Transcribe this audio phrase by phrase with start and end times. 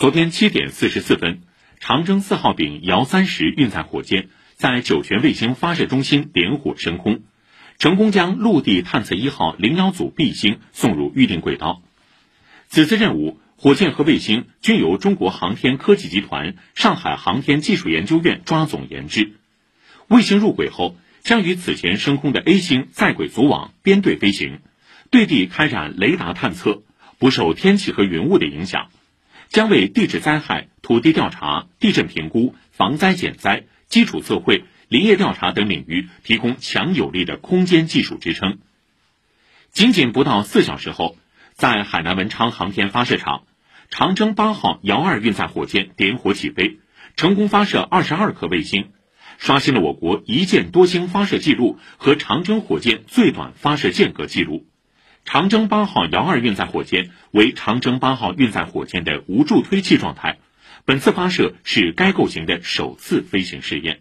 [0.00, 1.42] 昨天七点四十四分，
[1.78, 7.20] 长征四号丙遥三十运载火箭在酒泉卫星发射中心点火升空，
[7.76, 11.82] 成功将陆地探测一号零幺组 B 星送入预定轨道。
[12.68, 19.34] 此次任务，火箭和卫星均由中国航天科技集团上海航天技术研究院抓总研制。
[20.08, 24.60] 卫星入轨后，将与此前升空的 A 星在轨组网编队飞行，
[25.10, 26.84] 对地开展雷达探测，
[27.18, 28.88] 不受天气和云雾的影响，
[29.50, 38.58] 将为地质灾害、土地调查、地震评估、防灾减灾、基础测绘、林业调查等领域提供强有力的空间技术支撑。
[39.72, 41.16] 仅仅不到四小时后，
[41.52, 43.42] 在海南文昌航天发射场，
[43.90, 46.78] 长征八号遥二运载火箭点火起飞，
[47.16, 48.92] 成功发射二十二颗卫星。
[49.38, 54.66] 刷新了我国一箭多星发射记录和长征火箭最短发射间隔记录。
[55.24, 60.38] 长征八号遥二运载火箭为长征八号运载火箭的无助推器状态，
[60.84, 64.00] 本次发射是该构型的首次飞行试验。